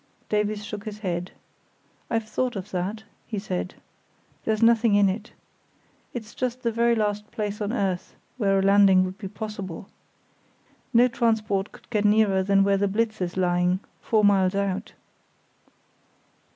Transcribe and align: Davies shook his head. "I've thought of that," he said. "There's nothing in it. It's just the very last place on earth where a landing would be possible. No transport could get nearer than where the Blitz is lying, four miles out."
Davies 0.29 0.65
shook 0.65 0.85
his 0.85 0.97
head. 1.05 1.29
"I've 2.09 2.27
thought 2.27 2.55
of 2.55 2.71
that," 2.71 3.03
he 3.27 3.37
said. 3.37 3.75
"There's 4.45 4.63
nothing 4.63 4.95
in 4.95 5.07
it. 5.07 5.31
It's 6.11 6.33
just 6.33 6.63
the 6.63 6.71
very 6.71 6.95
last 6.95 7.29
place 7.29 7.61
on 7.61 7.71
earth 7.71 8.15
where 8.37 8.57
a 8.57 8.61
landing 8.63 9.03
would 9.05 9.19
be 9.19 9.27
possible. 9.27 9.89
No 10.91 11.07
transport 11.07 11.71
could 11.71 11.87
get 11.91 12.03
nearer 12.03 12.41
than 12.41 12.63
where 12.63 12.77
the 12.77 12.87
Blitz 12.87 13.21
is 13.21 13.37
lying, 13.37 13.79
four 14.01 14.23
miles 14.23 14.55
out." 14.55 14.93